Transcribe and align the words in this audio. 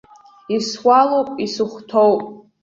Исуалуп, 0.55 1.29
исыхәҭоуп. 1.45 2.21